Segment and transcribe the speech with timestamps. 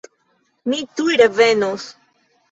[0.71, 1.85] Mi tuj revenos.